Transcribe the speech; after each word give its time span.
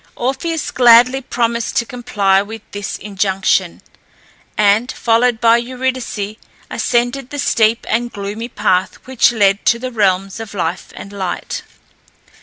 Orpheus 0.15 0.71
gladly 0.71 1.21
promised 1.21 1.75
to 1.75 1.85
comply 1.85 2.41
with 2.41 2.63
this 2.71 2.97
injunction, 2.97 3.83
and, 4.57 4.91
followed 4.91 5.39
by 5.39 5.57
Eurydice, 5.57 6.37
ascended 6.71 7.29
the 7.29 7.37
steep 7.37 7.85
and 7.87 8.11
gloomy 8.11 8.49
path 8.49 8.95
which 9.05 9.31
led 9.31 9.63
to 9.67 9.77
the 9.77 9.91
realms 9.91 10.39
of 10.39 10.55
life 10.55 10.91
and 10.95 11.13
light. 11.13 11.61